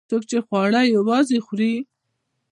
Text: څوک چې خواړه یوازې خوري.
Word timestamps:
څوک 0.09 0.23
چې 0.29 0.37
خواړه 0.45 0.81
یوازې 0.95 1.37
خوري. 1.45 1.75